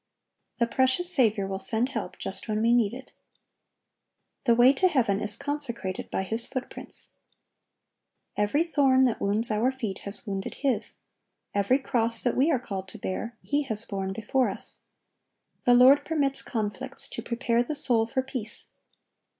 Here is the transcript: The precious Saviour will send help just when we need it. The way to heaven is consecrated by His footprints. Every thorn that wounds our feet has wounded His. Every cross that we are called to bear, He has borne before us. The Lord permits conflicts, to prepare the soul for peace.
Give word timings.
The 0.57 0.65
precious 0.65 1.13
Saviour 1.13 1.45
will 1.45 1.59
send 1.59 1.89
help 1.89 2.17
just 2.17 2.47
when 2.47 2.59
we 2.63 2.73
need 2.73 2.91
it. 2.91 3.11
The 4.45 4.55
way 4.55 4.73
to 4.73 4.87
heaven 4.87 5.21
is 5.21 5.35
consecrated 5.35 6.09
by 6.09 6.23
His 6.23 6.47
footprints. 6.47 7.11
Every 8.35 8.63
thorn 8.63 9.03
that 9.03 9.21
wounds 9.21 9.51
our 9.51 9.71
feet 9.71 9.99
has 9.99 10.25
wounded 10.25 10.55
His. 10.65 10.97
Every 11.53 11.77
cross 11.77 12.23
that 12.23 12.35
we 12.35 12.49
are 12.49 12.57
called 12.57 12.87
to 12.87 12.97
bear, 12.97 13.37
He 13.43 13.61
has 13.65 13.85
borne 13.85 14.11
before 14.11 14.49
us. 14.49 14.79
The 15.67 15.75
Lord 15.75 16.03
permits 16.03 16.41
conflicts, 16.41 17.07
to 17.09 17.21
prepare 17.21 17.61
the 17.61 17.75
soul 17.75 18.07
for 18.07 18.23
peace. 18.23 18.69